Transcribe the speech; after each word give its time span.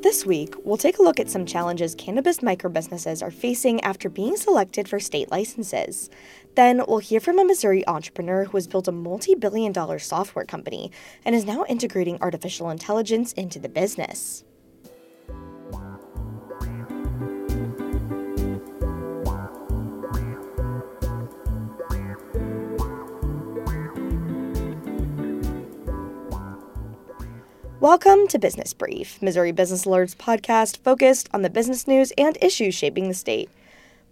This 0.00 0.24
week, 0.24 0.54
we'll 0.62 0.76
take 0.76 0.98
a 0.98 1.02
look 1.02 1.18
at 1.18 1.28
some 1.28 1.44
challenges 1.44 1.96
cannabis 1.96 2.38
microbusinesses 2.38 3.20
are 3.20 3.32
facing 3.32 3.80
after 3.80 4.08
being 4.08 4.36
selected 4.36 4.88
for 4.88 5.00
state 5.00 5.28
licenses. 5.32 6.08
Then, 6.54 6.84
we'll 6.86 6.98
hear 6.98 7.18
from 7.18 7.40
a 7.40 7.44
Missouri 7.44 7.84
entrepreneur 7.88 8.44
who 8.44 8.56
has 8.56 8.68
built 8.68 8.86
a 8.86 8.92
multi 8.92 9.34
billion 9.34 9.72
dollar 9.72 9.98
software 9.98 10.44
company 10.44 10.92
and 11.24 11.34
is 11.34 11.44
now 11.44 11.64
integrating 11.68 12.16
artificial 12.20 12.70
intelligence 12.70 13.32
into 13.32 13.58
the 13.58 13.68
business. 13.68 14.44
Welcome 27.88 28.28
to 28.28 28.38
Business 28.38 28.74
Brief, 28.74 29.22
Missouri 29.22 29.50
Business 29.50 29.86
Alert's 29.86 30.14
podcast 30.14 30.76
focused 30.76 31.26
on 31.32 31.40
the 31.40 31.48
business 31.48 31.88
news 31.88 32.12
and 32.18 32.36
issues 32.42 32.74
shaping 32.74 33.08
the 33.08 33.14
state. 33.14 33.48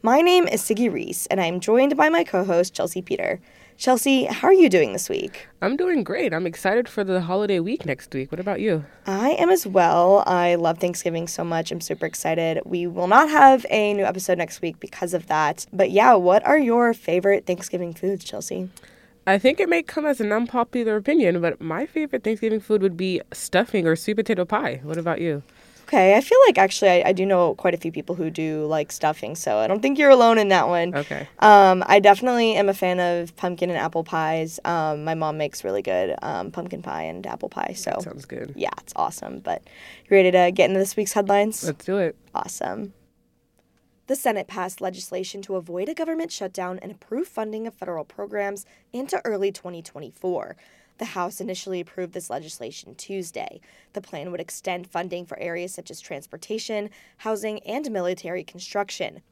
My 0.01 0.23
name 0.23 0.49
is 0.49 0.62
Siggy 0.62 0.91
Reese, 0.91 1.27
and 1.27 1.43
I'm 1.43 1.61
joined 1.61 1.95
by 1.95 2.09
my 2.09 2.25
co 2.25 2.43
host, 2.43 2.73
Chelsea 2.73 3.02
Peter. 3.02 3.39
Chelsea, 3.77 4.25
how 4.25 4.49
are 4.49 4.55
you 4.55 4.71
doing 4.71 4.95
this 4.95 5.11
week? 5.11 5.47
I'm 5.61 5.77
doing 5.77 6.05
great. 6.05 6.33
I'm 6.33 6.47
excited 6.47 6.89
for 6.89 7.05
the 7.05 7.21
holiday 7.21 7.61
week 7.61 7.85
next 7.85 8.15
week. 8.15 8.33
What 8.33 8.41
about 8.41 8.61
you? 8.61 8.87
I 9.07 9.33
am 9.33 9.51
as 9.51 9.66
well. 9.66 10.24
I 10.27 10.55
love 10.55 10.79
Thanksgiving 10.79 11.29
so 11.29 11.45
much. 11.45 11.71
I'm 11.71 11.83
super 11.83 12.07
excited. 12.07 12.63
We 12.65 12.87
will 12.87 13.09
not 13.09 13.29
have 13.29 13.66
a 13.69 13.93
new 13.93 14.05
episode 14.05 14.38
next 14.38 14.63
week 14.63 14.80
because 14.80 15.13
of 15.13 15.27
that. 15.27 15.66
But 15.71 15.91
yeah, 15.91 16.15
what 16.15 16.43
are 16.47 16.59
your 16.59 16.95
favorite 16.95 17.45
Thanksgiving 17.45 17.93
foods, 17.93 18.24
Chelsea? 18.24 18.71
I 19.27 19.39
think 19.39 19.59
it 19.59 19.69
may 19.69 19.83
come 19.83 20.07
as 20.07 20.21
an 20.21 20.33
unpopular 20.33 20.97
opinion, 20.97 21.41
but 21.41 21.61
my 21.61 21.85
favorite 21.87 22.23
Thanksgiving 22.23 22.61
food 22.61 22.80
would 22.83 22.97
be 22.97 23.21
stuffing 23.33 23.87
or 23.87 23.96
sweet 23.96 24.15
potato 24.15 24.45
pie. 24.45 24.80
What 24.85 24.99
about 24.99 25.21
you? 25.21 25.43
Okay, 25.88 26.16
I 26.16 26.21
feel 26.21 26.38
like 26.49 26.59
actually 26.59 26.91
I, 26.91 27.02
I 27.10 27.13
do 27.13 27.24
know 27.24 27.54
quite 27.54 27.73
a 27.73 27.77
few 27.77 27.93
people 27.93 28.16
who 28.16 28.29
do 28.29 28.66
like 28.66 28.91
stuffing, 28.91 29.37
so 29.37 29.59
I 29.59 29.69
don't 29.69 29.80
think 29.80 29.99
you're 29.99 30.10
alone 30.10 30.37
in 30.38 30.49
that 30.49 30.66
one. 30.66 30.93
Okay. 30.95 31.29
Um, 31.38 31.85
I 31.87 32.01
definitely 32.01 32.54
am 32.57 32.69
a 32.69 32.74
fan 32.74 32.99
of 32.99 33.37
pumpkin 33.37 33.71
and 33.71 33.79
apple 33.79 34.02
pies. 34.02 34.59
Um, 34.65 35.04
my 35.04 35.15
mom 35.15 35.38
makes 35.38 35.63
really 35.63 35.82
good 35.82 36.16
um, 36.23 36.51
pumpkin 36.51 36.82
pie 36.82 37.04
and 37.04 37.24
apple 37.24 37.49
pie, 37.49 37.74
so 37.77 37.91
That 37.93 38.02
sounds 38.02 38.24
good. 38.24 38.52
yeah, 38.57 38.71
it's 38.79 38.93
awesome. 38.97 39.38
But 39.38 39.63
you 40.09 40.16
ready 40.16 40.32
to 40.32 40.51
get 40.52 40.69
into 40.71 40.80
this 40.80 40.97
week's 40.97 41.13
headlines? 41.13 41.63
Let's 41.65 41.85
do 41.85 41.99
it. 41.99 42.16
Awesome. 42.35 42.93
The 44.07 44.15
Senate 44.16 44.46
passed 44.46 44.80
legislation 44.80 45.43
to 45.43 45.57
avoid 45.57 45.88
a 45.88 45.95
government 45.95 46.30
shutdown 46.30 46.79
and 46.80 46.93
approve 46.93 47.26
funding 47.26 47.66
of 47.66 47.74
federal 47.74 48.04
programs 48.04 48.65
into 48.93 49.21
early 49.24 49.51
2024. 49.51 50.57
The 50.98 51.04
House 51.07 51.40
initially 51.40 51.80
approved 51.80 52.13
this 52.13 52.30
legislation 52.30 52.95
Tuesday. 52.95 53.60
The 53.95 54.01
plan 54.01 54.30
would 54.30 54.40
extend 54.40 54.87
funding 54.87 55.26
for 55.26 55.38
areas 55.40 55.74
such 55.74 55.90
as 55.90 56.01
transportation, 56.01 56.90
housing, 57.18 57.59
and 57.60 57.90
military 57.90 58.45
construction. 58.45 59.23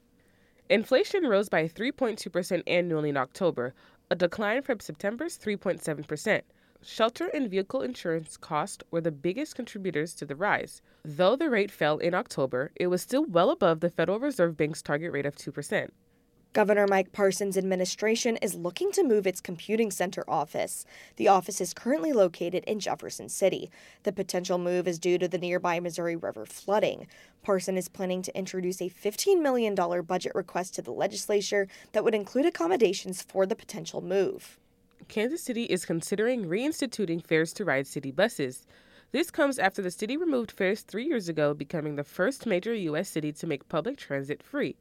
Inflation 0.69 1.25
rose 1.25 1.49
by 1.49 1.69
3.2% 1.69 2.63
annually 2.67 3.11
in 3.11 3.17
October, 3.17 3.75
a 4.11 4.17
decline 4.17 4.63
from 4.63 4.81
September's 4.81 5.39
3.7%. 5.39 6.43
Shelter 6.87 7.29
and 7.29 7.49
vehicle 7.49 7.81
insurance 7.81 8.37
costs 8.37 8.85
were 8.91 9.01
the 9.01 9.11
biggest 9.11 9.55
contributors 9.57 10.15
to 10.17 10.27
the 10.27 10.37
rise. 10.37 10.83
Though 11.03 11.35
the 11.35 11.49
rate 11.49 11.71
fell 11.71 11.97
in 11.97 12.13
October, 12.13 12.73
it 12.77 12.89
was 12.89 13.01
still 13.01 13.25
well 13.25 13.51
above 13.51 13.81
the 13.81 13.89
Federal 13.89 14.21
Reserve 14.21 14.59
Bank's 14.59 14.83
target 14.83 15.11
rate 15.11 15.25
of 15.25 15.35
2%. 15.35 15.89
Governor 16.53 16.87
Mike 16.87 17.11
Parson's 17.11 17.57
administration 17.57 18.37
is 18.37 18.55
looking 18.55 18.93
to 18.93 19.03
move 19.03 19.27
its 19.27 19.41
computing 19.41 19.91
center 19.91 20.25
office. 20.29 20.85
The 21.17 21.27
office 21.27 21.59
is 21.59 21.73
currently 21.73 22.13
located 22.13 22.65
in 22.65 22.81
Jefferson 22.81 23.31
City. 23.31 23.71
The 24.03 24.13
potential 24.13 24.59
move 24.59 24.87
is 24.87 24.99
due 24.99 25.17
to 25.19 25.27
the 25.27 25.39
nearby 25.39 25.81
Missouri 25.81 26.17
River 26.17 26.45
flooding. 26.45 27.07
Parson 27.43 27.79
is 27.79 27.89
planning 27.89 28.21
to 28.23 28.39
introduce 28.39 28.83
a 28.83 28.91
$15 28.91 29.41
million 29.41 29.75
budget 29.75 30.33
request 30.35 30.75
to 30.75 30.83
the 30.83 30.93
legislature 30.93 31.67
that 31.93 32.05
would 32.05 32.15
include 32.15 32.45
accommodations 32.45 33.23
for 33.23 33.47
the 33.47 33.57
potential 33.57 34.03
move. 34.03 34.59
Kansas 35.05 35.43
City 35.43 35.65
is 35.65 35.85
considering 35.85 36.47
reinstituting 36.47 37.25
fares 37.25 37.53
to 37.55 37.65
ride 37.65 37.87
city 37.87 38.11
buses. 38.11 38.67
This 39.13 39.31
comes 39.31 39.59
after 39.59 39.81
the 39.81 39.91
city 39.91 40.17
removed 40.17 40.51
fares 40.51 40.83
three 40.83 41.05
years 41.07 41.29
ago, 41.29 41.55
becoming 41.55 41.97
the 41.97 42.05
first 42.05 42.47
major 42.47 42.75
U.S. 42.75 43.09
city 43.09 43.33
to 43.33 43.47
make 43.47 43.69
public 43.69 43.97
transit 43.97 44.43
free. 44.43 44.77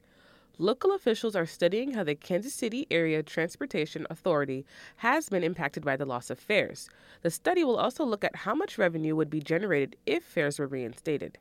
Local 0.58 0.94
officials 0.94 1.36
are 1.36 1.46
studying 1.46 1.94
how 1.94 2.04
the 2.04 2.16
Kansas 2.16 2.54
City 2.54 2.86
Area 2.92 3.24
Transportation 3.24 4.06
Authority 4.10 4.66
has 4.98 5.30
been 5.30 5.44
impacted 5.44 5.84
by 5.84 5.98
the 5.98 6.06
loss 6.06 6.30
of 6.30 6.40
fares. 6.40 6.90
The 7.22 7.32
study 7.32 7.64
will 7.64 7.78
also 7.78 8.06
look 8.06 8.24
at 8.24 8.36
how 8.36 8.54
much 8.54 8.78
revenue 8.78 9.16
would 9.16 9.30
be 9.30 9.40
generated 9.40 9.96
if 10.06 10.24
fares 10.24 10.60
were 10.60 10.68
reinstated. 10.68 11.38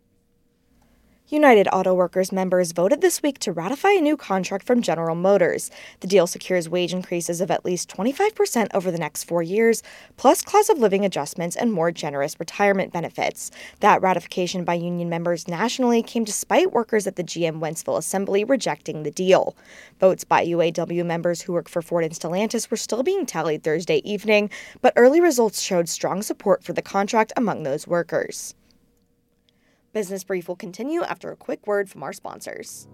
United 1.33 1.67
Auto 1.73 1.95
Workers 1.95 2.31
members 2.31 2.73
voted 2.73 3.01
this 3.01 3.23
week 3.23 3.39
to 3.39 3.53
ratify 3.53 3.93
a 3.93 4.03
new 4.03 4.19
contract 4.19 4.67
from 4.67 4.83
General 4.83 5.15
Motors. 5.15 5.71
The 6.01 6.07
deal 6.07 6.27
secures 6.27 6.69
wage 6.69 6.93
increases 6.93 7.41
of 7.41 7.51
at 7.51 7.65
least 7.65 7.89
25% 7.89 8.67
over 8.75 8.91
the 8.91 8.99
next 8.99 9.25
four 9.25 9.43
years, 9.43 9.83
plus 10.19 10.43
cost 10.43 10.69
of 10.69 10.79
living 10.79 11.07
adjustments 11.07 11.57
and 11.57 11.73
more 11.73 11.91
generous 11.91 12.39
retirement 12.39 12.93
benefits. 12.93 13.51
That 13.81 14.03
ratification 14.03 14.67
by 14.67 14.75
union 14.75 15.09
members 15.09 15.49
nationally 15.49 16.03
came 16.03 16.25
despite 16.25 16.73
workers 16.73 17.07
at 17.07 17.17
the 17.17 17.25
GM 17.25 17.61
Wentzville 17.61 17.97
Assembly 17.97 18.45
rejecting 18.45 19.03
the 19.03 19.11
deal. 19.11 19.57
Votes 20.01 20.25
by 20.25 20.45
UAW 20.45 21.03
members 21.07 21.41
who 21.41 21.55
work 21.55 21.71
for 21.71 21.81
Ford 21.81 22.05
and 22.05 22.13
Stellantis 22.13 22.71
were 22.71 22.77
still 22.77 23.03
being 23.03 23.25
tallied 23.25 23.63
Thursday 23.63 24.03
evening, 24.05 24.51
but 24.83 24.93
early 24.97 25.23
results 25.23 25.63
showed 25.63 25.89
strong 25.89 26.21
support 26.21 26.63
for 26.63 26.75
the 26.75 26.83
contract 26.83 27.33
among 27.39 27.63
those 27.63 27.87
workers. 27.87 28.55
Business 29.93 30.25
Brief 30.25 30.49
will 30.49 30.57
continue 30.57 31.03
after 31.03 31.31
a 31.31 31.37
quick 31.37 31.67
word 31.67 31.91
from 31.91 32.03
our 32.03 32.15
sponsors. 32.15 32.89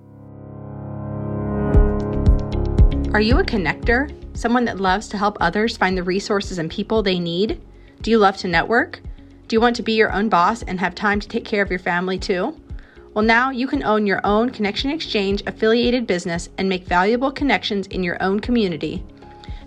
Are 3.14 3.20
you 3.20 3.38
a 3.38 3.44
connector? 3.44 4.12
Someone 4.36 4.64
that 4.64 4.80
loves 4.80 5.06
to 5.08 5.16
help 5.16 5.38
others 5.40 5.76
find 5.76 5.96
the 5.96 6.02
resources 6.02 6.58
and 6.58 6.68
people 6.68 7.04
they 7.04 7.20
need? 7.20 7.60
Do 8.02 8.10
you 8.10 8.18
love 8.18 8.36
to 8.38 8.48
network? 8.48 9.00
Do 9.46 9.54
you 9.54 9.60
want 9.60 9.76
to 9.76 9.84
be 9.84 9.92
your 9.92 10.12
own 10.12 10.28
boss 10.28 10.62
and 10.64 10.80
have 10.80 10.96
time 10.96 11.20
to 11.20 11.28
take 11.28 11.44
care 11.44 11.62
of 11.62 11.70
your 11.70 11.78
family 11.78 12.18
too? 12.18 12.60
Well, 13.14 13.24
now 13.24 13.50
you 13.50 13.68
can 13.68 13.84
own 13.84 14.04
your 14.04 14.20
own 14.24 14.50
Connection 14.50 14.90
Exchange 14.90 15.44
affiliated 15.46 16.04
business 16.04 16.48
and 16.58 16.68
make 16.68 16.84
valuable 16.84 17.30
connections 17.30 17.86
in 17.86 18.02
your 18.02 18.20
own 18.20 18.40
community. 18.40 19.04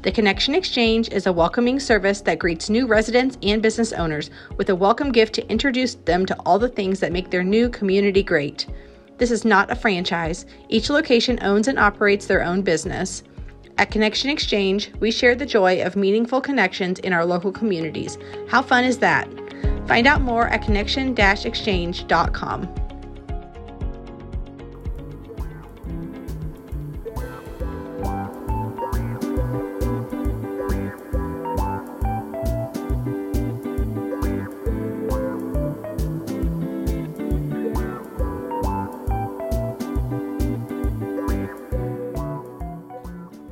The 0.01 0.11
Connection 0.11 0.55
Exchange 0.55 1.09
is 1.09 1.27
a 1.27 1.31
welcoming 1.31 1.79
service 1.79 2.21
that 2.21 2.39
greets 2.39 2.71
new 2.71 2.87
residents 2.87 3.37
and 3.43 3.61
business 3.61 3.93
owners 3.93 4.31
with 4.57 4.71
a 4.71 4.75
welcome 4.75 5.11
gift 5.11 5.35
to 5.35 5.47
introduce 5.47 5.93
them 5.93 6.25
to 6.25 6.35
all 6.43 6.57
the 6.57 6.69
things 6.69 6.99
that 7.01 7.11
make 7.11 7.29
their 7.29 7.43
new 7.43 7.69
community 7.69 8.23
great. 8.23 8.65
This 9.19 9.29
is 9.29 9.45
not 9.45 9.69
a 9.69 9.75
franchise, 9.75 10.47
each 10.69 10.89
location 10.89 11.37
owns 11.43 11.67
and 11.67 11.77
operates 11.77 12.25
their 12.25 12.43
own 12.43 12.63
business. 12.63 13.21
At 13.77 13.91
Connection 13.91 14.31
Exchange, 14.31 14.91
we 14.99 15.11
share 15.11 15.35
the 15.35 15.45
joy 15.45 15.83
of 15.83 15.95
meaningful 15.95 16.41
connections 16.41 16.97
in 16.97 17.13
our 17.13 17.23
local 17.23 17.51
communities. 17.51 18.17
How 18.47 18.63
fun 18.63 18.85
is 18.85 18.97
that? 18.97 19.29
Find 19.87 20.07
out 20.07 20.21
more 20.21 20.47
at 20.47 20.63
connection 20.63 21.13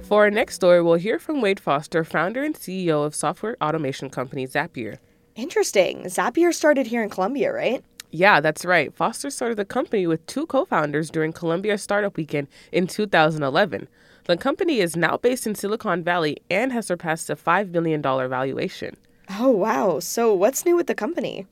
For 0.10 0.24
our 0.24 0.32
next 0.32 0.56
story, 0.56 0.82
we'll 0.82 0.96
hear 0.96 1.20
from 1.20 1.40
Wade 1.40 1.60
Foster, 1.60 2.04
founder 2.04 2.44
and 2.44 2.56
CEO 2.56 3.06
of 3.06 3.14
software 3.14 3.56
automation 3.62 4.10
company 4.10 4.48
Zapier. 4.48 4.98
Interesting. 5.36 6.06
Zapier 6.06 6.52
started 6.52 6.88
here 6.88 7.04
in 7.04 7.12
Columbia, 7.12 7.54
right? 7.54 7.86
Yeah, 8.10 8.42
that's 8.42 8.66
right. 8.66 8.92
Foster 8.92 9.30
started 9.30 9.60
the 9.60 9.66
company 9.66 10.08
with 10.08 10.26
two 10.26 10.48
co 10.48 10.66
founders 10.66 11.12
during 11.12 11.32
Columbia 11.32 11.78
Startup 11.78 12.18
Weekend 12.18 12.48
in 12.72 12.88
2011. 12.88 13.88
The 14.26 14.36
company 14.36 14.80
is 14.80 14.96
now 14.96 15.18
based 15.18 15.46
in 15.46 15.54
Silicon 15.54 16.04
Valley 16.04 16.38
and 16.50 16.74
has 16.74 16.88
surpassed 16.88 17.30
a 17.30 17.36
$5 17.36 17.72
billion 17.72 18.02
valuation. 18.02 18.98
Oh, 19.38 19.52
wow. 19.52 20.00
So, 20.00 20.34
what's 20.34 20.66
new 20.66 20.76
with 20.76 20.88
the 20.88 20.96
company? 20.96 21.46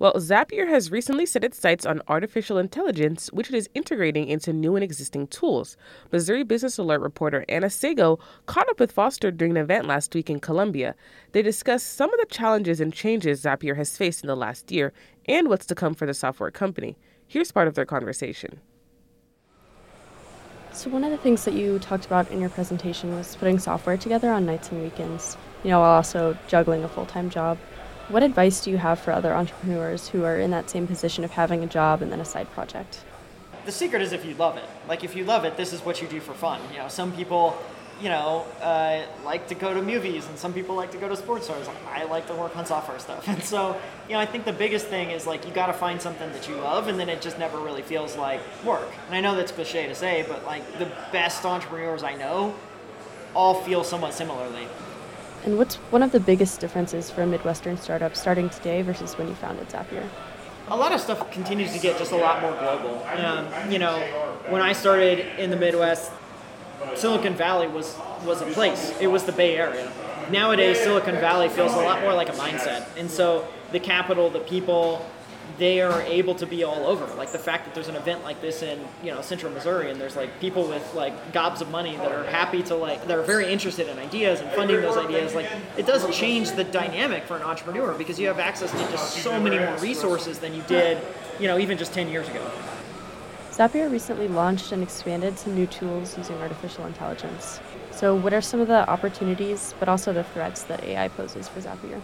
Well, 0.00 0.14
Zapier 0.14 0.68
has 0.68 0.92
recently 0.92 1.26
set 1.26 1.42
its 1.42 1.58
sights 1.58 1.84
on 1.84 2.02
artificial 2.06 2.56
intelligence, 2.56 3.32
which 3.32 3.48
it 3.48 3.56
is 3.56 3.68
integrating 3.74 4.28
into 4.28 4.52
new 4.52 4.76
and 4.76 4.84
existing 4.84 5.26
tools. 5.26 5.76
Missouri 6.12 6.44
Business 6.44 6.78
Alert 6.78 7.00
reporter 7.00 7.44
Anna 7.48 7.68
Sago 7.68 8.20
caught 8.46 8.68
up 8.68 8.78
with 8.78 8.92
Foster 8.92 9.32
during 9.32 9.56
an 9.56 9.62
event 9.64 9.86
last 9.86 10.14
week 10.14 10.30
in 10.30 10.38
Columbia. 10.38 10.94
They 11.32 11.42
discussed 11.42 11.94
some 11.94 12.12
of 12.14 12.20
the 12.20 12.26
challenges 12.26 12.80
and 12.80 12.92
changes 12.92 13.42
Zapier 13.42 13.76
has 13.76 13.96
faced 13.96 14.22
in 14.22 14.28
the 14.28 14.36
last 14.36 14.70
year 14.70 14.92
and 15.26 15.48
what's 15.48 15.66
to 15.66 15.74
come 15.74 15.94
for 15.94 16.06
the 16.06 16.14
software 16.14 16.52
company. 16.52 16.96
Here's 17.26 17.50
part 17.50 17.66
of 17.66 17.74
their 17.74 17.84
conversation. 17.84 18.60
So 20.72 20.90
one 20.90 21.02
of 21.02 21.10
the 21.10 21.16
things 21.16 21.44
that 21.44 21.54
you 21.54 21.80
talked 21.80 22.06
about 22.06 22.30
in 22.30 22.40
your 22.40 22.50
presentation 22.50 23.16
was 23.16 23.34
putting 23.34 23.58
software 23.58 23.96
together 23.96 24.30
on 24.30 24.46
nights 24.46 24.70
and 24.70 24.80
weekends, 24.80 25.36
you 25.64 25.70
know, 25.70 25.80
while 25.80 25.90
also 25.90 26.38
juggling 26.46 26.84
a 26.84 26.88
full-time 26.88 27.30
job. 27.30 27.58
What 28.08 28.22
advice 28.22 28.62
do 28.62 28.70
you 28.70 28.78
have 28.78 28.98
for 28.98 29.12
other 29.12 29.34
entrepreneurs 29.34 30.08
who 30.08 30.24
are 30.24 30.38
in 30.38 30.50
that 30.52 30.70
same 30.70 30.86
position 30.86 31.24
of 31.24 31.32
having 31.32 31.62
a 31.62 31.66
job 31.66 32.00
and 32.00 32.10
then 32.10 32.20
a 32.20 32.24
side 32.24 32.50
project? 32.52 33.00
The 33.66 33.72
secret 33.72 34.00
is 34.00 34.12
if 34.12 34.24
you 34.24 34.34
love 34.34 34.56
it. 34.56 34.64
Like 34.88 35.04
if 35.04 35.14
you 35.14 35.24
love 35.24 35.44
it, 35.44 35.58
this 35.58 35.74
is 35.74 35.84
what 35.84 36.00
you 36.00 36.08
do 36.08 36.18
for 36.18 36.32
fun. 36.32 36.58
You 36.72 36.78
know, 36.78 36.88
some 36.88 37.12
people, 37.12 37.62
you 38.00 38.08
know, 38.08 38.46
uh, 38.62 39.02
like 39.26 39.46
to 39.48 39.54
go 39.54 39.74
to 39.74 39.82
movies, 39.82 40.26
and 40.26 40.38
some 40.38 40.54
people 40.54 40.74
like 40.74 40.90
to 40.92 40.96
go 40.96 41.06
to 41.06 41.16
sports 41.16 41.44
stores. 41.44 41.68
I 41.92 42.04
like 42.04 42.26
to 42.28 42.34
work 42.34 42.56
on 42.56 42.64
software 42.64 42.98
stuff, 42.98 43.28
and 43.28 43.42
so 43.42 43.78
you 44.08 44.14
know, 44.14 44.20
I 44.20 44.26
think 44.26 44.46
the 44.46 44.54
biggest 44.54 44.86
thing 44.86 45.10
is 45.10 45.26
like 45.26 45.46
you 45.46 45.52
got 45.52 45.66
to 45.66 45.74
find 45.74 46.00
something 46.00 46.32
that 46.32 46.48
you 46.48 46.54
love, 46.56 46.88
and 46.88 46.98
then 46.98 47.10
it 47.10 47.20
just 47.20 47.38
never 47.38 47.58
really 47.58 47.82
feels 47.82 48.16
like 48.16 48.40
work. 48.64 48.88
And 49.08 49.16
I 49.16 49.20
know 49.20 49.36
that's 49.36 49.52
cliche 49.52 49.86
to 49.86 49.94
say, 49.94 50.24
but 50.26 50.46
like 50.46 50.78
the 50.78 50.90
best 51.12 51.44
entrepreneurs 51.44 52.02
I 52.02 52.14
know 52.14 52.54
all 53.34 53.52
feel 53.52 53.84
somewhat 53.84 54.14
similarly. 54.14 54.66
And 55.44 55.56
what's 55.56 55.76
one 55.90 56.02
of 56.02 56.12
the 56.12 56.20
biggest 56.20 56.60
differences 56.60 57.10
for 57.10 57.22
a 57.22 57.26
Midwestern 57.26 57.76
startup 57.78 58.16
starting 58.16 58.50
today 58.50 58.82
versus 58.82 59.16
when 59.16 59.28
you 59.28 59.34
founded 59.34 59.68
Zapier? 59.68 60.06
A 60.68 60.76
lot 60.76 60.92
of 60.92 61.00
stuff 61.00 61.30
continues 61.30 61.72
to 61.72 61.78
get 61.78 61.98
just 61.98 62.12
a 62.12 62.16
lot 62.16 62.42
more 62.42 62.52
global. 62.52 63.02
Um, 63.16 63.48
you 63.70 63.78
know, 63.78 63.98
when 64.48 64.60
I 64.60 64.72
started 64.72 65.20
in 65.40 65.50
the 65.50 65.56
Midwest, 65.56 66.12
Silicon 66.94 67.34
Valley 67.34 67.66
was 67.68 67.96
was 68.24 68.42
a 68.42 68.46
place. 68.46 68.94
It 69.00 69.06
was 69.06 69.24
the 69.24 69.32
Bay 69.32 69.56
Area. 69.56 69.90
Nowadays, 70.30 70.78
Silicon 70.78 71.14
Valley 71.14 71.48
feels 71.48 71.72
a 71.72 71.78
lot 71.78 72.02
more 72.02 72.12
like 72.12 72.28
a 72.28 72.32
mindset, 72.32 72.86
and 72.98 73.10
so 73.10 73.48
the 73.72 73.80
capital, 73.80 74.28
the 74.28 74.40
people, 74.40 75.04
they 75.56 75.80
are 75.80 76.02
able 76.02 76.34
to 76.36 76.46
be 76.46 76.64
all 76.64 76.86
over. 76.86 77.06
Like 77.14 77.32
the 77.32 77.38
fact 77.38 77.64
that 77.64 77.74
there's 77.74 77.88
an 77.88 77.96
event 77.96 78.22
like 78.22 78.40
this 78.40 78.62
in 78.62 78.78
you 79.02 79.12
know 79.12 79.22
central 79.22 79.52
Missouri, 79.52 79.90
and 79.90 80.00
there's 80.00 80.16
like 80.16 80.38
people 80.40 80.68
with 80.68 80.94
like 80.94 81.32
gobs 81.32 81.60
of 81.60 81.70
money 81.70 81.96
that 81.96 82.12
are 82.12 82.24
happy 82.24 82.62
to 82.64 82.74
like 82.74 83.06
that 83.06 83.18
are 83.18 83.22
very 83.22 83.50
interested 83.50 83.88
in 83.88 83.98
ideas 83.98 84.40
and 84.40 84.50
funding 84.52 84.80
those 84.80 84.96
ideas. 84.96 85.34
Like 85.34 85.50
it 85.76 85.86
does 85.86 86.08
change 86.14 86.52
the 86.52 86.64
dynamic 86.64 87.24
for 87.24 87.36
an 87.36 87.42
entrepreneur 87.42 87.94
because 87.94 88.18
you 88.18 88.26
have 88.28 88.38
access 88.38 88.70
to 88.70 88.78
just 88.90 89.14
so 89.22 89.40
many 89.40 89.58
more 89.58 89.76
resources 89.78 90.38
than 90.38 90.54
you 90.54 90.62
did, 90.62 90.98
you 91.40 91.48
know, 91.48 91.58
even 91.58 91.78
just 91.78 91.92
ten 91.92 92.08
years 92.08 92.28
ago. 92.28 92.44
Zapier 93.50 93.90
recently 93.90 94.28
launched 94.28 94.70
and 94.70 94.84
expanded 94.84 95.36
some 95.36 95.52
new 95.52 95.66
tools 95.66 96.16
using 96.16 96.36
artificial 96.36 96.86
intelligence. 96.86 97.58
So, 97.90 98.14
what 98.14 98.32
are 98.32 98.40
some 98.40 98.60
of 98.60 98.68
the 98.68 98.88
opportunities, 98.88 99.74
but 99.80 99.88
also 99.88 100.12
the 100.12 100.22
threats 100.22 100.62
that 100.64 100.84
AI 100.84 101.08
poses 101.08 101.48
for 101.48 101.60
Zapier? 101.60 102.00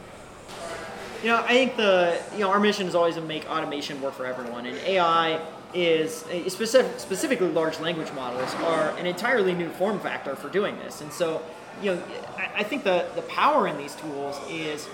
You 1.25 1.31
know, 1.31 1.43
I 1.43 1.55
think 1.55 1.77
the 1.77 2.21
you 2.35 2.41
know 2.41 2.51
our 2.51 2.61
mission 2.61 2.87
is 2.87 2.95
always 2.95 3.15
to 3.15 3.23
make 3.23 3.51
automation 3.51 3.99
work 4.03 4.13
for 4.13 4.27
everyone, 4.27 4.67
and 4.67 4.77
AI 4.81 5.41
is 5.73 6.23
eh, 6.31 6.51
specific, 6.51 7.01
specifically 7.01 7.49
large 7.49 7.81
language 7.81 8.13
models 8.13 8.55
are 8.57 8.91
an 8.99 9.07
entirely 9.07 9.55
new 9.55 9.71
form 9.71 9.99
factor 10.01 10.37
for 10.37 10.51
doing 10.51 10.77
this. 10.81 11.01
And 11.01 11.11
so, 11.11 11.41
you 11.83 11.95
know, 11.95 12.03
I, 12.37 12.61
I 12.61 12.63
think 12.63 12.85
the 12.85 13.07
the 13.15 13.23
power 13.23 13.67
in 13.67 13.79
these 13.79 13.95
tools 13.95 14.39
is 14.51 14.87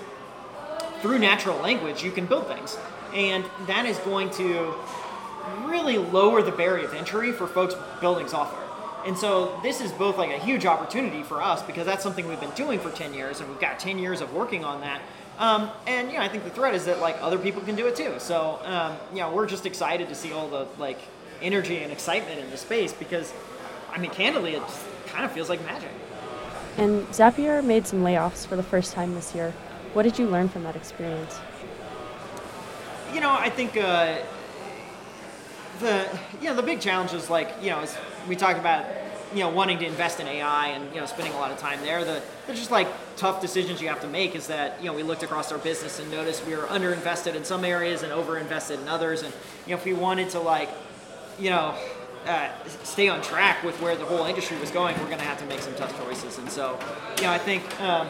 through 1.03 1.19
natural 1.19 1.59
language 1.59 2.05
you 2.05 2.12
can 2.12 2.27
build 2.27 2.47
things, 2.47 2.79
and 3.12 3.44
that 3.67 3.85
is 3.85 3.99
going 3.99 4.31
to 4.31 4.73
really 5.65 5.99
lower 5.99 6.43
the 6.43 6.53
barrier 6.53 6.85
of 6.85 6.94
entry 6.94 7.33
for 7.33 7.49
folks 7.49 7.75
building 8.00 8.29
software. 8.29 8.71
And 9.05 9.17
so 9.17 9.59
this 9.62 9.81
is 9.81 9.93
both 9.93 10.19
like 10.19 10.31
a 10.31 10.38
huge 10.38 10.67
opportunity 10.67 11.23
for 11.23 11.43
us 11.43 11.62
because 11.62 11.87
that's 11.87 12.03
something 12.03 12.29
we've 12.29 12.41
been 12.41 12.50
doing 12.50 12.79
for 12.79 12.91
10 12.91 13.15
years 13.15 13.41
and 13.41 13.49
we've 13.49 13.61
got 13.61 13.81
10 13.81 13.99
years 13.99 14.21
of 14.21 14.33
working 14.35 14.65
on 14.65 14.83
that. 14.83 15.00
Um, 15.41 15.71
and 15.87 16.13
you 16.13 16.19
know, 16.19 16.23
I 16.23 16.29
think 16.29 16.45
the 16.45 16.51
threat 16.51 16.75
is 16.75 16.85
that 16.85 17.01
like 17.01 17.17
other 17.23 17.39
people 17.39 17.63
can 17.63 17.75
do 17.75 17.87
it 17.87 17.97
too. 17.97 18.15
So 18.19 18.61
um, 18.63 18.97
you 19.11 19.21
know, 19.21 19.33
we're 19.33 19.47
just 19.47 19.65
excited 19.65 20.09
to 20.09 20.15
see 20.15 20.33
all 20.33 20.49
the 20.49 20.69
like 20.79 20.99
energy 21.41 21.79
and 21.79 21.91
excitement 21.91 22.39
in 22.39 22.51
the 22.51 22.59
space 22.59 22.93
because, 22.93 23.33
I 23.91 23.99
mean, 23.99 24.11
candidly, 24.11 24.55
it 24.55 24.63
kind 25.07 25.25
of 25.25 25.33
feels 25.33 25.49
like 25.49 25.65
magic. 25.65 25.91
And 26.77 27.07
Zapier 27.09 27.65
made 27.65 27.87
some 27.87 28.03
layoffs 28.03 28.47
for 28.47 28.57
the 28.57 28.63
first 28.63 28.93
time 28.93 29.15
this 29.15 29.35
year. 29.35 29.53
What 29.95 30.03
did 30.03 30.19
you 30.19 30.27
learn 30.27 30.51
from 30.51 30.63
that 30.65 30.77
experience? 30.77 31.41
You 33.15 33.21
know, 33.21 33.33
I 33.33 33.49
think 33.49 33.79
uh, 33.79 34.19
the 35.81 36.07
you 36.41 36.49
know 36.49 36.55
the 36.55 36.63
big 36.63 36.81
challenge 36.81 37.15
is 37.15 37.31
like 37.31 37.51
you 37.63 37.71
know 37.71 37.81
as 37.81 37.97
we 38.29 38.37
talked 38.37 38.59
about 38.59 38.85
you 39.32 39.41
know 39.41 39.49
wanting 39.49 39.79
to 39.79 39.87
invest 39.87 40.21
in 40.21 40.27
AI 40.27 40.69
and 40.69 40.93
you 40.94 41.00
know 41.00 41.06
spending 41.06 41.32
a 41.35 41.37
lot 41.37 41.50
of 41.50 41.59
time 41.59 41.81
there. 41.82 42.05
The 42.05 42.23
there's 42.47 42.59
just 42.59 42.71
like 42.71 42.88
tough 43.17 43.41
decisions 43.41 43.81
you 43.81 43.88
have 43.88 44.00
to 44.00 44.09
make. 44.09 44.35
Is 44.35 44.47
that 44.49 44.81
you 44.81 44.87
know 44.87 44.94
we 44.94 45.03
looked 45.03 45.23
across 45.23 45.53
our 45.53 45.59
business 45.59 46.00
and 46.00 46.11
noticed 46.11 46.47
we 46.47 46.56
were 46.56 46.65
underinvested 46.65 47.35
in 47.35 47.44
some 47.44 47.65
areas 47.65 48.03
and 48.03 48.12
overinvested 48.12 48.81
in 48.81 48.88
others. 48.88 49.23
And 49.23 49.32
you 49.67 49.73
know 49.73 49.79
if 49.79 49.85
we 49.85 49.93
wanted 49.93 50.31
to 50.31 50.41
like 50.41 50.69
you 51.38 51.50
know 51.50 51.75
uh, 52.27 52.49
stay 52.82 53.09
on 53.09 53.23
track 53.23 53.62
with 53.62 53.81
where 53.81 53.97
the 53.97 54.05
whole 54.05 54.27
industry 54.27 54.59
was 54.59 54.71
going, 54.71 54.97
we're 54.99 55.06
going 55.06 55.19
to 55.19 55.25
have 55.25 55.38
to 55.38 55.47
make 55.47 55.61
some 55.61 55.75
tough 55.75 55.97
choices. 56.05 56.38
And 56.38 56.50
so 56.50 56.79
you 57.19 57.25
know 57.25 57.33
I 57.33 57.38
think 57.38 57.81
um, 57.81 58.09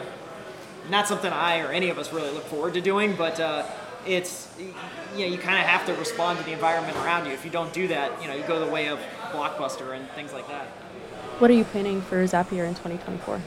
not 0.89 1.07
something 1.07 1.31
I 1.31 1.59
or 1.59 1.71
any 1.71 1.89
of 1.89 1.99
us 1.99 2.11
really 2.11 2.31
look 2.31 2.45
forward 2.45 2.73
to 2.73 2.81
doing, 2.81 3.15
but. 3.15 3.39
Uh, 3.39 3.65
it's 4.03 4.49
you 4.59 4.73
know 5.19 5.31
you 5.31 5.37
kind 5.37 5.59
of 5.59 5.65
have 5.65 5.85
to 5.85 5.93
respond 5.93 6.39
to 6.39 6.43
the 6.43 6.53
environment 6.53 6.97
around 6.97 7.27
you. 7.27 7.33
If 7.33 7.45
you 7.45 7.51
don't 7.51 7.71
do 7.71 7.87
that, 7.89 8.19
you 8.19 8.27
know 8.27 8.33
you 8.33 8.43
go 8.43 8.59
the 8.59 8.71
way 8.71 8.87
of 8.87 8.99
Blockbuster 9.31 9.95
and 9.95 10.09
things 10.11 10.33
like 10.33 10.47
that. 10.47 10.67
What 11.41 11.49
are 11.49 11.55
you 11.55 11.63
planning 11.63 12.03
for 12.03 12.23
Zapier 12.25 12.67
in 12.67 12.75
2024? 12.75 13.41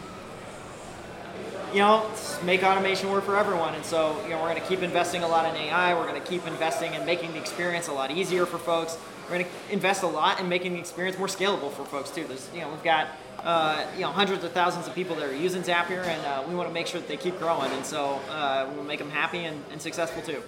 You 1.72 1.78
know, 1.78 2.10
make 2.42 2.64
automation 2.64 3.08
work 3.08 3.22
for 3.22 3.36
everyone, 3.36 3.72
and 3.74 3.84
so 3.84 4.20
you 4.24 4.30
know 4.30 4.42
we're 4.42 4.48
going 4.48 4.60
to 4.60 4.66
keep 4.66 4.82
investing 4.82 5.22
a 5.22 5.28
lot 5.28 5.48
in 5.48 5.54
AI. 5.54 5.94
We're 5.94 6.08
going 6.08 6.20
to 6.20 6.28
keep 6.28 6.44
investing 6.44 6.94
in 6.94 7.06
making 7.06 7.34
the 7.34 7.38
experience 7.38 7.86
a 7.86 7.92
lot 7.92 8.10
easier 8.10 8.46
for 8.46 8.58
folks. 8.58 8.98
We're 9.22 9.38
going 9.38 9.44
to 9.44 9.72
invest 9.72 10.02
a 10.02 10.08
lot 10.08 10.40
in 10.40 10.48
making 10.48 10.72
the 10.72 10.80
experience 10.80 11.16
more 11.18 11.28
scalable 11.28 11.70
for 11.70 11.84
folks 11.84 12.10
too. 12.10 12.24
There's 12.24 12.50
you 12.52 12.62
know 12.62 12.70
we've 12.70 12.82
got 12.82 13.10
uh, 13.44 13.86
you 13.94 14.00
know 14.00 14.10
hundreds 14.10 14.42
of 14.42 14.50
thousands 14.50 14.88
of 14.88 14.94
people 14.96 15.14
that 15.14 15.28
are 15.28 15.36
using 15.36 15.62
Zapier, 15.62 16.04
and 16.04 16.26
uh, 16.26 16.42
we 16.48 16.56
want 16.56 16.68
to 16.68 16.74
make 16.74 16.88
sure 16.88 17.00
that 17.00 17.06
they 17.06 17.16
keep 17.16 17.38
growing, 17.38 17.70
and 17.70 17.86
so 17.86 18.20
uh, 18.28 18.68
we'll 18.74 18.82
make 18.82 18.98
them 18.98 19.10
happy 19.10 19.44
and, 19.44 19.62
and 19.70 19.80
successful 19.80 20.20
too. 20.20 20.42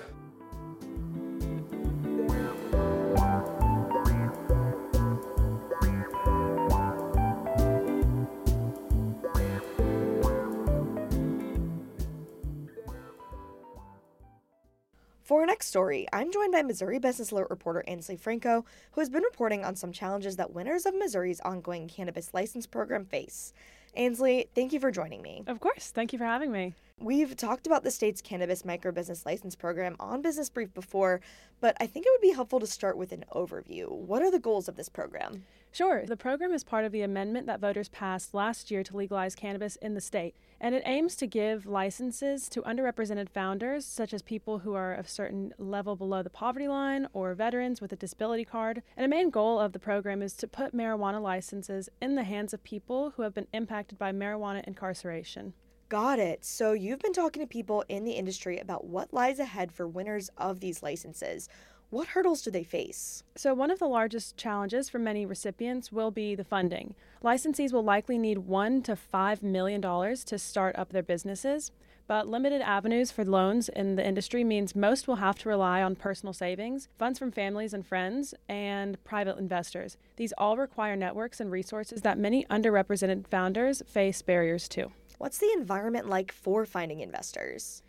Story, 15.76 16.08
I'm 16.10 16.32
joined 16.32 16.52
by 16.52 16.62
Missouri 16.62 16.98
Business 16.98 17.32
Alert 17.32 17.50
reporter 17.50 17.84
Ansley 17.86 18.16
Franco, 18.16 18.64
who 18.92 19.00
has 19.02 19.10
been 19.10 19.22
reporting 19.22 19.62
on 19.62 19.76
some 19.76 19.92
challenges 19.92 20.36
that 20.36 20.54
winners 20.54 20.86
of 20.86 20.94
Missouri's 20.94 21.38
ongoing 21.40 21.86
cannabis 21.86 22.32
license 22.32 22.66
program 22.66 23.04
face. 23.04 23.52
Ansley, 23.94 24.48
thank 24.54 24.72
you 24.72 24.80
for 24.80 24.90
joining 24.90 25.20
me. 25.20 25.44
Of 25.46 25.60
course. 25.60 25.90
Thank 25.90 26.14
you 26.14 26.18
for 26.18 26.24
having 26.24 26.50
me. 26.50 26.72
We've 27.06 27.36
talked 27.36 27.66
about 27.66 27.84
the 27.84 27.90
state's 27.90 28.22
cannabis 28.22 28.62
microbusiness 28.62 29.26
license 29.26 29.54
program 29.54 29.96
on 30.00 30.22
Business 30.22 30.48
Brief 30.48 30.72
before, 30.72 31.20
but 31.60 31.76
I 31.78 31.86
think 31.86 32.06
it 32.06 32.10
would 32.12 32.26
be 32.26 32.34
helpful 32.34 32.58
to 32.58 32.66
start 32.66 32.96
with 32.96 33.12
an 33.12 33.24
overview. 33.34 33.90
What 33.90 34.22
are 34.22 34.30
the 34.30 34.38
goals 34.38 34.66
of 34.66 34.76
this 34.76 34.88
program? 34.88 35.44
Sure. 35.70 36.06
The 36.06 36.16
program 36.16 36.54
is 36.54 36.64
part 36.64 36.86
of 36.86 36.92
the 36.92 37.02
amendment 37.02 37.46
that 37.48 37.60
voters 37.60 37.90
passed 37.90 38.32
last 38.32 38.70
year 38.70 38.82
to 38.82 38.96
legalize 38.96 39.34
cannabis 39.34 39.76
in 39.76 39.92
the 39.92 40.00
state, 40.00 40.34
and 40.58 40.74
it 40.74 40.82
aims 40.86 41.16
to 41.16 41.26
give 41.26 41.66
licenses 41.66 42.48
to 42.48 42.62
underrepresented 42.62 43.28
founders, 43.28 43.84
such 43.84 44.14
as 44.14 44.22
people 44.22 44.60
who 44.60 44.72
are 44.72 44.94
of 44.94 45.06
certain 45.06 45.52
level 45.58 45.96
below 45.96 46.22
the 46.22 46.30
poverty 46.30 46.66
line 46.66 47.08
or 47.12 47.34
veterans 47.34 47.82
with 47.82 47.92
a 47.92 47.96
disability 47.96 48.46
card. 48.46 48.82
And 48.96 49.04
a 49.04 49.16
main 49.16 49.28
goal 49.28 49.60
of 49.60 49.74
the 49.74 49.78
program 49.78 50.22
is 50.22 50.32
to 50.38 50.48
put 50.48 50.74
marijuana 50.74 51.20
licenses 51.20 51.90
in 52.00 52.14
the 52.14 52.24
hands 52.24 52.54
of 52.54 52.64
people 52.64 53.10
who 53.10 53.22
have 53.22 53.34
been 53.34 53.48
impacted 53.52 53.98
by 53.98 54.12
marijuana 54.12 54.66
incarceration. 54.66 55.52
Got 55.88 56.18
it. 56.18 56.44
So 56.44 56.72
you've 56.72 56.98
been 56.98 57.12
talking 57.12 57.40
to 57.42 57.46
people 57.46 57.84
in 57.88 58.04
the 58.04 58.12
industry 58.12 58.58
about 58.58 58.86
what 58.86 59.14
lies 59.14 59.38
ahead 59.38 59.70
for 59.70 59.86
winners 59.86 60.30
of 60.36 60.58
these 60.58 60.82
licenses. 60.82 61.48
What 61.90 62.08
hurdles 62.08 62.42
do 62.42 62.50
they 62.50 62.64
face? 62.64 63.22
So, 63.36 63.54
one 63.54 63.70
of 63.70 63.78
the 63.78 63.86
largest 63.86 64.36
challenges 64.36 64.88
for 64.88 64.98
many 64.98 65.24
recipients 65.24 65.92
will 65.92 66.10
be 66.10 66.34
the 66.34 66.42
funding. 66.42 66.96
Licensees 67.22 67.72
will 67.72 67.84
likely 67.84 68.18
need 68.18 68.38
one 68.38 68.82
to 68.82 68.96
five 68.96 69.40
million 69.40 69.80
dollars 69.80 70.24
to 70.24 70.36
start 70.36 70.74
up 70.76 70.88
their 70.88 71.04
businesses, 71.04 71.70
but 72.08 72.26
limited 72.26 72.60
avenues 72.60 73.12
for 73.12 73.24
loans 73.24 73.68
in 73.68 73.94
the 73.94 74.04
industry 74.04 74.42
means 74.42 74.74
most 74.74 75.06
will 75.06 75.16
have 75.16 75.38
to 75.38 75.48
rely 75.48 75.80
on 75.80 75.94
personal 75.94 76.32
savings, 76.32 76.88
funds 76.98 77.20
from 77.20 77.30
families 77.30 77.72
and 77.72 77.86
friends, 77.86 78.34
and 78.48 79.02
private 79.04 79.38
investors. 79.38 79.96
These 80.16 80.34
all 80.36 80.56
require 80.56 80.96
networks 80.96 81.38
and 81.38 81.52
resources 81.52 82.02
that 82.02 82.18
many 82.18 82.44
underrepresented 82.46 83.28
founders 83.28 83.80
face 83.86 84.22
barriers 84.22 84.68
to. 84.70 84.90
What's 85.18 85.38
the 85.38 85.52
environment 85.56 86.08
like 86.08 86.30
for 86.30 86.66
finding 86.66 87.00
investors? 87.00 87.82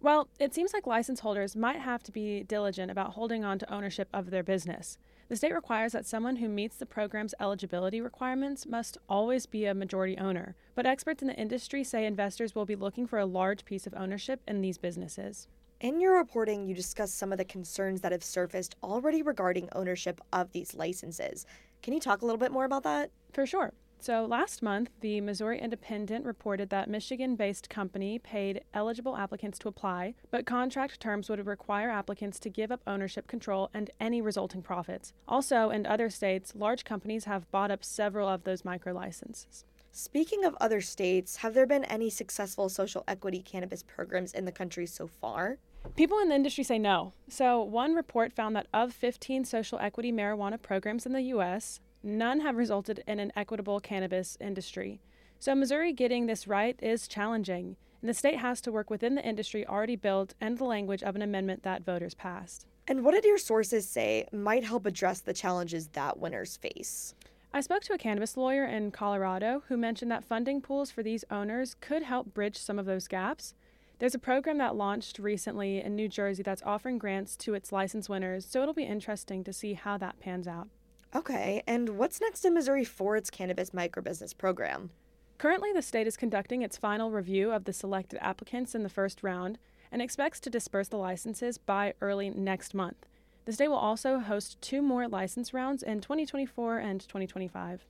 Well, 0.00 0.28
it 0.40 0.52
seems 0.52 0.72
like 0.72 0.84
license 0.84 1.20
holders 1.20 1.54
might 1.54 1.78
have 1.78 2.02
to 2.02 2.12
be 2.12 2.42
diligent 2.42 2.90
about 2.90 3.12
holding 3.12 3.44
on 3.44 3.60
to 3.60 3.72
ownership 3.72 4.08
of 4.12 4.30
their 4.30 4.42
business. 4.42 4.98
The 5.28 5.36
state 5.36 5.54
requires 5.54 5.92
that 5.92 6.06
someone 6.06 6.36
who 6.36 6.48
meets 6.48 6.76
the 6.76 6.84
program's 6.84 7.34
eligibility 7.38 8.00
requirements 8.00 8.66
must 8.66 8.98
always 9.08 9.46
be 9.46 9.64
a 9.64 9.74
majority 9.74 10.18
owner, 10.18 10.56
but 10.74 10.84
experts 10.84 11.22
in 11.22 11.28
the 11.28 11.36
industry 11.36 11.84
say 11.84 12.04
investors 12.04 12.56
will 12.56 12.66
be 12.66 12.74
looking 12.74 13.06
for 13.06 13.20
a 13.20 13.26
large 13.26 13.64
piece 13.64 13.86
of 13.86 13.94
ownership 13.94 14.40
in 14.48 14.60
these 14.60 14.76
businesses. 14.76 15.46
In 15.80 16.00
your 16.00 16.16
reporting, 16.16 16.66
you 16.66 16.74
discussed 16.74 17.16
some 17.16 17.30
of 17.30 17.38
the 17.38 17.44
concerns 17.44 18.00
that 18.00 18.12
have 18.12 18.24
surfaced 18.24 18.74
already 18.82 19.22
regarding 19.22 19.68
ownership 19.72 20.20
of 20.32 20.50
these 20.50 20.74
licenses. 20.74 21.46
Can 21.80 21.94
you 21.94 22.00
talk 22.00 22.22
a 22.22 22.24
little 22.26 22.38
bit 22.38 22.52
more 22.52 22.64
about 22.64 22.82
that? 22.82 23.10
For 23.32 23.46
sure. 23.46 23.72
So, 24.02 24.24
last 24.24 24.64
month, 24.64 24.90
the 25.00 25.20
Missouri 25.20 25.60
Independent 25.60 26.24
reported 26.24 26.70
that 26.70 26.90
Michigan 26.90 27.36
based 27.36 27.70
company 27.70 28.18
paid 28.18 28.64
eligible 28.74 29.16
applicants 29.16 29.60
to 29.60 29.68
apply, 29.68 30.16
but 30.32 30.44
contract 30.44 30.98
terms 30.98 31.30
would 31.30 31.46
require 31.46 31.88
applicants 31.88 32.40
to 32.40 32.50
give 32.50 32.72
up 32.72 32.80
ownership 32.84 33.28
control 33.28 33.70
and 33.72 33.92
any 34.00 34.20
resulting 34.20 34.60
profits. 34.60 35.12
Also, 35.28 35.70
in 35.70 35.86
other 35.86 36.10
states, 36.10 36.52
large 36.56 36.82
companies 36.82 37.26
have 37.26 37.48
bought 37.52 37.70
up 37.70 37.84
several 37.84 38.28
of 38.28 38.42
those 38.42 38.64
micro 38.64 38.92
licenses. 38.92 39.64
Speaking 39.92 40.44
of 40.44 40.56
other 40.60 40.80
states, 40.80 41.36
have 41.36 41.54
there 41.54 41.64
been 41.64 41.84
any 41.84 42.10
successful 42.10 42.68
social 42.68 43.04
equity 43.06 43.40
cannabis 43.40 43.84
programs 43.84 44.32
in 44.32 44.46
the 44.46 44.50
country 44.50 44.84
so 44.84 45.06
far? 45.06 45.58
People 45.94 46.18
in 46.18 46.28
the 46.28 46.34
industry 46.34 46.64
say 46.64 46.80
no. 46.80 47.12
So, 47.28 47.62
one 47.62 47.94
report 47.94 48.32
found 48.32 48.56
that 48.56 48.66
of 48.74 48.92
15 48.92 49.44
social 49.44 49.78
equity 49.78 50.10
marijuana 50.10 50.60
programs 50.60 51.06
in 51.06 51.12
the 51.12 51.22
U.S., 51.22 51.78
none 52.02 52.40
have 52.40 52.56
resulted 52.56 53.02
in 53.06 53.18
an 53.18 53.32
equitable 53.36 53.80
cannabis 53.80 54.36
industry. 54.40 55.00
So, 55.38 55.54
Missouri 55.54 55.92
getting 55.92 56.26
this 56.26 56.46
right 56.46 56.78
is 56.82 57.08
challenging, 57.08 57.76
and 58.00 58.08
the 58.08 58.14
state 58.14 58.38
has 58.38 58.60
to 58.62 58.72
work 58.72 58.90
within 58.90 59.14
the 59.14 59.26
industry 59.26 59.66
already 59.66 59.96
built 59.96 60.34
and 60.40 60.58
the 60.58 60.64
language 60.64 61.02
of 61.02 61.16
an 61.16 61.22
amendment 61.22 61.62
that 61.62 61.84
voters 61.84 62.14
passed. 62.14 62.66
And 62.86 63.04
what 63.04 63.12
did 63.12 63.24
your 63.24 63.38
sources 63.38 63.88
say 63.88 64.26
might 64.32 64.64
help 64.64 64.86
address 64.86 65.20
the 65.20 65.32
challenges 65.32 65.88
that 65.88 66.18
winners 66.18 66.56
face? 66.56 67.14
I 67.54 67.60
spoke 67.60 67.82
to 67.82 67.92
a 67.92 67.98
cannabis 67.98 68.36
lawyer 68.36 68.64
in 68.64 68.90
Colorado 68.90 69.62
who 69.68 69.76
mentioned 69.76 70.10
that 70.10 70.24
funding 70.24 70.60
pools 70.60 70.90
for 70.90 71.02
these 71.02 71.24
owners 71.30 71.76
could 71.80 72.02
help 72.02 72.32
bridge 72.32 72.56
some 72.56 72.78
of 72.78 72.86
those 72.86 73.06
gaps. 73.06 73.54
There's 73.98 74.14
a 74.14 74.18
program 74.18 74.58
that 74.58 74.74
launched 74.74 75.18
recently 75.18 75.80
in 75.80 75.94
New 75.94 76.08
Jersey 76.08 76.42
that's 76.42 76.62
offering 76.64 76.98
grants 76.98 77.36
to 77.36 77.54
its 77.54 77.70
license 77.70 78.08
winners, 78.08 78.46
so 78.46 78.62
it'll 78.62 78.74
be 78.74 78.84
interesting 78.84 79.44
to 79.44 79.52
see 79.52 79.74
how 79.74 79.96
that 79.98 80.18
pans 80.18 80.48
out. 80.48 80.68
Okay, 81.14 81.62
and 81.66 81.90
what's 81.90 82.22
next 82.22 82.44
in 82.46 82.54
Missouri 82.54 82.84
for 82.84 83.16
its 83.16 83.28
cannabis 83.28 83.70
microbusiness 83.70 84.36
program? 84.36 84.90
Currently, 85.36 85.72
the 85.72 85.82
state 85.82 86.06
is 86.06 86.16
conducting 86.16 86.62
its 86.62 86.78
final 86.78 87.10
review 87.10 87.52
of 87.52 87.64
the 87.64 87.72
selected 87.72 88.18
applicants 88.24 88.74
in 88.74 88.82
the 88.82 88.88
first 88.88 89.22
round 89.22 89.58
and 89.90 90.00
expects 90.00 90.40
to 90.40 90.48
disperse 90.50 90.88
the 90.88 90.96
licenses 90.96 91.58
by 91.58 91.92
early 92.00 92.30
next 92.30 92.72
month. 92.72 93.06
The 93.44 93.52
state 93.52 93.68
will 93.68 93.76
also 93.76 94.20
host 94.20 94.58
two 94.62 94.80
more 94.80 95.06
license 95.06 95.52
rounds 95.52 95.82
in 95.82 96.00
2024 96.00 96.78
and 96.78 97.00
2025. 97.02 97.84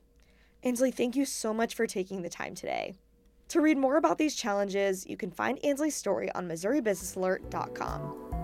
Ansley, 0.63 0.91
thank 0.91 1.15
you 1.15 1.23
so 1.23 1.53
much 1.53 1.75
for 1.75 1.87
taking 1.87 2.23
the 2.23 2.29
time 2.29 2.55
today. 2.55 2.95
To 3.49 3.61
read 3.61 3.77
more 3.77 3.97
about 3.97 4.17
these 4.17 4.35
challenges, 4.35 5.05
you 5.07 5.15
can 5.15 5.31
find 5.31 5.63
Ansley's 5.63 5.95
story 5.95 6.29
on 6.33 6.49
MissouriBusinessAlert.com. 6.49 8.42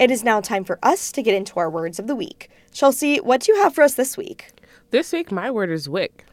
It 0.00 0.10
is 0.10 0.24
now 0.24 0.40
time 0.40 0.64
for 0.64 0.78
us 0.82 1.12
to 1.12 1.22
get 1.22 1.34
into 1.34 1.58
our 1.58 1.68
words 1.68 1.98
of 1.98 2.06
the 2.06 2.16
week. 2.16 2.48
Chelsea, 2.72 3.18
what 3.18 3.42
do 3.42 3.52
you 3.52 3.58
have 3.60 3.74
for 3.74 3.82
us 3.84 3.96
this 3.96 4.16
week? 4.16 4.48
This 4.92 5.12
week, 5.12 5.30
my 5.30 5.50
word 5.50 5.70
is 5.70 5.90
WIC. 5.90 6.24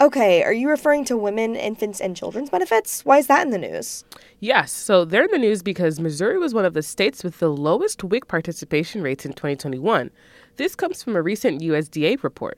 Okay, 0.00 0.44
are 0.44 0.52
you 0.52 0.68
referring 0.68 1.04
to 1.06 1.16
women, 1.16 1.56
infants, 1.56 2.00
and 2.00 2.16
children's 2.16 2.48
benefits? 2.48 3.04
Why 3.04 3.18
is 3.18 3.26
that 3.26 3.42
in 3.42 3.50
the 3.50 3.58
news? 3.58 4.04
Yes, 4.38 4.70
so 4.70 5.04
they're 5.04 5.24
in 5.24 5.32
the 5.32 5.38
news 5.38 5.64
because 5.64 5.98
Missouri 5.98 6.38
was 6.38 6.54
one 6.54 6.64
of 6.64 6.74
the 6.74 6.82
states 6.82 7.24
with 7.24 7.40
the 7.40 7.48
lowest 7.48 8.04
WIC 8.04 8.28
participation 8.28 9.02
rates 9.02 9.26
in 9.26 9.32
2021. 9.32 10.12
This 10.54 10.76
comes 10.76 11.02
from 11.02 11.16
a 11.16 11.22
recent 11.22 11.60
USDA 11.60 12.22
report. 12.22 12.56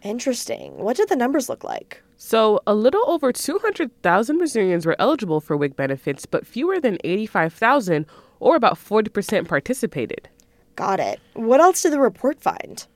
Interesting. 0.00 0.78
What 0.78 0.96
did 0.96 1.10
the 1.10 1.16
numbers 1.16 1.50
look 1.50 1.64
like? 1.64 2.02
So, 2.16 2.60
a 2.66 2.74
little 2.74 3.02
over 3.10 3.30
200,000 3.30 4.38
Missourians 4.38 4.86
were 4.86 4.96
eligible 4.98 5.42
for 5.42 5.54
WIC 5.54 5.76
benefits, 5.76 6.24
but 6.24 6.46
fewer 6.46 6.80
than 6.80 6.96
85,000 7.04 8.06
or 8.40 8.56
about 8.56 8.74
40% 8.74 9.48
participated. 9.48 10.28
Got 10.76 11.00
it. 11.00 11.20
What 11.34 11.60
else 11.60 11.82
did 11.82 11.92
the 11.92 12.00
report 12.00 12.40
find? 12.40 12.86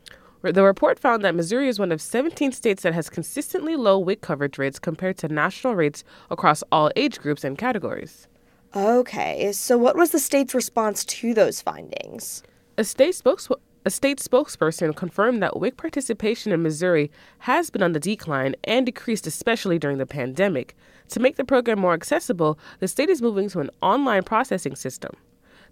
The 0.42 0.64
report 0.64 0.98
found 0.98 1.24
that 1.24 1.36
Missouri 1.36 1.68
is 1.68 1.78
one 1.78 1.92
of 1.92 2.00
17 2.00 2.50
states 2.50 2.82
that 2.82 2.94
has 2.94 3.08
consistently 3.08 3.76
low 3.76 3.96
WIC 3.98 4.22
coverage 4.22 4.58
rates 4.58 4.80
compared 4.80 5.16
to 5.18 5.28
national 5.28 5.76
rates 5.76 6.02
across 6.30 6.64
all 6.72 6.90
age 6.96 7.20
groups 7.20 7.44
and 7.44 7.56
categories. 7.56 8.26
Okay, 8.74 9.52
so 9.52 9.78
what 9.78 9.96
was 9.96 10.10
the 10.10 10.18
state's 10.18 10.54
response 10.54 11.04
to 11.04 11.32
those 11.32 11.60
findings? 11.60 12.42
A 12.76 12.82
state, 12.82 13.14
spokes- 13.14 13.48
a 13.84 13.90
state 13.90 14.18
spokesperson 14.18 14.96
confirmed 14.96 15.42
that 15.42 15.60
WIC 15.60 15.76
participation 15.76 16.52
in 16.52 16.62
Missouri 16.62 17.10
has 17.40 17.70
been 17.70 17.82
on 17.82 17.92
the 17.92 18.00
decline 18.00 18.56
and 18.64 18.86
decreased 18.86 19.26
especially 19.26 19.78
during 19.78 19.98
the 19.98 20.06
pandemic. 20.06 20.74
To 21.10 21.20
make 21.20 21.36
the 21.36 21.44
program 21.44 21.78
more 21.78 21.92
accessible, 21.94 22.58
the 22.80 22.88
state 22.88 23.10
is 23.10 23.20
moving 23.20 23.48
to 23.50 23.60
an 23.60 23.70
online 23.80 24.22
processing 24.22 24.74
system. 24.74 25.12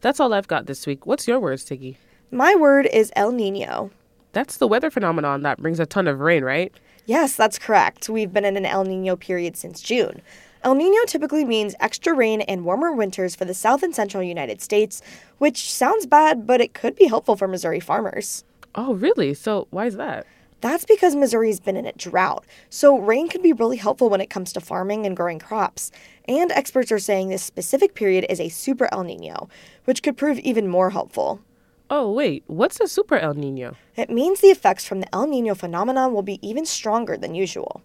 That's 0.00 0.21
all 0.21 0.33
I've 0.33 0.49
got 0.49 0.66
this 0.66 0.87
week. 0.87 1.07
What's 1.07 1.28
your 1.28 1.40
word, 1.40 1.59
Tiggy? 1.59 1.97
My 2.30 2.54
word 2.54 2.87
is 2.87 3.12
El 3.16 3.33
Nino. 3.33 3.90
That's 4.33 4.57
the 4.57 4.69
weather 4.69 4.90
phenomenon 4.90 5.42
that 5.42 5.59
brings 5.59 5.80
a 5.80 5.87
ton 5.87 6.07
of 6.07 6.21
rain, 6.21 6.45
right? 6.45 6.73
Yes, 7.07 7.35
that's 7.35 7.59
correct. 7.59 8.09
We've 8.09 8.33
been 8.33 8.45
in 8.45 8.57
an 8.57 8.66
El 8.66 8.85
Nino 8.85 9.16
period 9.16 9.57
since 9.57 9.80
June. 9.80 10.23
El 10.62 10.75
Nino 10.75 11.04
typically 11.07 11.45
means 11.45 11.75
extra 11.80 12.14
rain 12.14 12.42
and 12.42 12.64
warmer 12.64 12.92
winters 12.92 13.35
for 13.35 13.45
the 13.45 13.54
south 13.54 13.83
and 13.83 13.95
central 13.95 14.23
United 14.23 14.61
States, 14.61 15.02
which 15.38 15.73
sounds 15.73 16.07
bad, 16.07 16.47
but 16.47 16.61
it 16.61 16.75
could 16.75 16.95
be 16.97 17.07
helpful 17.07 17.35
for 17.37 17.49
Missouri 17.49 17.80
farmers. 17.80 18.45
Oh, 18.75 18.95
really? 18.95 19.35
So, 19.35 19.66
why 19.71 19.87
is 19.87 19.97
that? 19.97 20.26
That's 20.60 20.84
because 20.84 21.16
Missouri's 21.16 21.60
been 21.60 21.76
in 21.76 21.86
a 21.86 21.92
drought, 21.92 22.44
so 22.68 22.98
rain 22.98 23.28
can 23.28 23.40
be 23.40 23.52
really 23.52 23.78
helpful 23.78 24.10
when 24.10 24.20
it 24.20 24.28
comes 24.28 24.52
to 24.52 24.60
farming 24.60 25.06
and 25.06 25.16
growing 25.16 25.38
crops. 25.38 25.90
And 26.28 26.52
experts 26.52 26.92
are 26.92 26.98
saying 26.98 27.28
this 27.28 27.42
specific 27.42 27.94
period 27.94 28.26
is 28.28 28.40
a 28.40 28.50
super 28.50 28.88
El 28.92 29.04
Nino, 29.04 29.48
which 29.84 30.02
could 30.02 30.18
prove 30.18 30.38
even 30.40 30.68
more 30.68 30.90
helpful. 30.90 31.40
Oh, 31.88 32.12
wait, 32.12 32.44
what's 32.46 32.78
a 32.78 32.86
super 32.86 33.16
El 33.16 33.34
Nino? 33.34 33.74
It 33.96 34.10
means 34.10 34.40
the 34.40 34.48
effects 34.48 34.86
from 34.86 35.00
the 35.00 35.14
El 35.14 35.26
Nino 35.26 35.54
phenomenon 35.54 36.12
will 36.12 36.22
be 36.22 36.46
even 36.46 36.66
stronger 36.66 37.16
than 37.16 37.34
usual. 37.34 37.82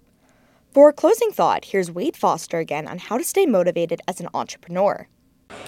For 0.72 0.89
a 0.89 0.94
closing 0.94 1.32
thought, 1.32 1.65
here's 1.65 1.89
Wade 1.89 2.17
Foster 2.17 2.60
again 2.60 2.88
on 2.88 2.98
how 2.98 3.17
to 3.17 3.24
stay 3.24 3.46
motivated 3.46 4.01
as 4.08 4.20
an 4.20 4.27
entrepreneur. 4.34 5.08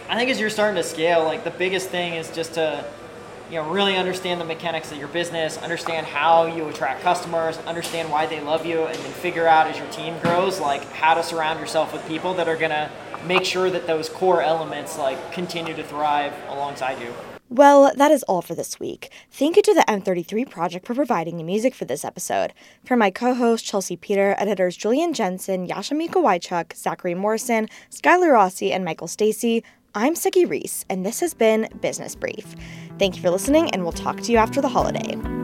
I 0.09 0.15
think 0.15 0.29
as 0.29 0.39
you're 0.39 0.49
starting 0.49 0.75
to 0.75 0.83
scale, 0.83 1.23
like 1.23 1.45
the 1.45 1.51
biggest 1.51 1.89
thing 1.89 2.15
is 2.15 2.29
just 2.31 2.55
to 2.55 2.83
you 3.49 3.55
know 3.55 3.69
really 3.69 3.95
understand 3.95 4.41
the 4.41 4.45
mechanics 4.45 4.91
of 4.91 4.97
your 4.97 5.07
business 5.07 5.57
understand 5.57 6.05
how 6.05 6.45
you 6.45 6.67
attract 6.67 7.01
customers 7.01 7.57
understand 7.59 8.11
why 8.11 8.25
they 8.25 8.41
love 8.41 8.65
you 8.65 8.83
and 8.83 8.95
then 8.97 9.11
figure 9.13 9.47
out 9.47 9.67
as 9.67 9.77
your 9.77 9.87
team 9.87 10.17
grows 10.19 10.59
like 10.59 10.83
how 10.91 11.13
to 11.13 11.23
surround 11.23 11.59
yourself 11.59 11.93
with 11.93 12.05
people 12.07 12.33
that 12.33 12.47
are 12.47 12.57
to 12.57 12.89
make 13.25 13.45
sure 13.45 13.69
that 13.69 13.87
those 13.87 14.09
core 14.09 14.41
elements 14.41 14.97
like 14.97 15.31
continue 15.31 15.73
to 15.75 15.83
thrive 15.83 16.33
alongside 16.49 16.99
you 17.01 17.13
well, 17.49 17.93
that 17.95 18.11
is 18.11 18.23
all 18.23 18.41
for 18.41 18.55
this 18.55 18.77
week. 18.77 19.09
Thank 19.31 19.55
you 19.55 19.61
to 19.61 19.73
the 19.73 19.85
M33 19.87 20.49
Project 20.49 20.85
for 20.85 20.93
providing 20.93 21.37
the 21.37 21.43
music 21.43 21.73
for 21.73 21.85
this 21.85 22.03
episode. 22.03 22.51
For 22.83 22.97
my 22.97 23.09
co 23.09 23.33
host, 23.33 23.63
Chelsea 23.63 23.95
Peter, 23.95 24.35
editors 24.37 24.75
Julian 24.75 25.13
Jensen, 25.13 25.65
Yasha 25.65 25.95
Mika 25.95 26.19
Wychuk, 26.19 26.75
Zachary 26.75 27.15
Morrison, 27.15 27.69
Skylar 27.89 28.33
Rossi, 28.33 28.73
and 28.73 28.83
Michael 28.83 29.07
Stacy, 29.07 29.63
I'm 29.95 30.13
Siggy 30.13 30.47
Reese, 30.47 30.85
and 30.89 31.05
this 31.05 31.21
has 31.21 31.33
been 31.33 31.69
Business 31.81 32.15
Brief. 32.15 32.55
Thank 32.99 33.15
you 33.15 33.21
for 33.21 33.29
listening, 33.29 33.69
and 33.71 33.83
we'll 33.83 33.91
talk 33.91 34.21
to 34.21 34.31
you 34.31 34.37
after 34.37 34.61
the 34.61 34.67
holiday. 34.67 35.36